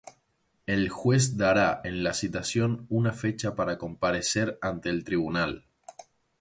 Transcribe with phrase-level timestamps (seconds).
[0.65, 5.67] El juez dará en la citación una fecha para comparecer ante el tribunal.